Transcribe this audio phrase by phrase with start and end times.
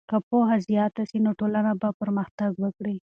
[0.09, 2.95] که پوهه زیاته سي نو ټولنه به پرمختګ وکړي.